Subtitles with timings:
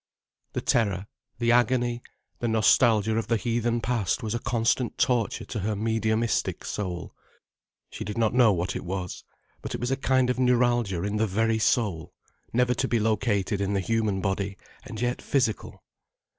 [0.53, 1.05] The terror,
[1.37, 2.01] the agony,
[2.39, 7.13] the nostalgia of the heathen past was a constant torture to her mediumistic soul.
[7.91, 9.23] She did not know what it was.
[9.61, 12.15] But it was a kind of neuralgia in the very soul,
[12.51, 15.83] never to be located in the human body, and yet physical.